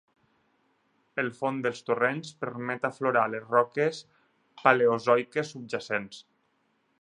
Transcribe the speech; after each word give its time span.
El 1.23 1.27
fons 1.39 1.59
dels 1.65 1.81
torrents 1.89 2.31
permet 2.45 2.87
aflorar 2.89 3.25
les 3.35 3.45
roques 3.57 4.01
paleozoiques 4.63 5.55
subjacents. 5.57 6.25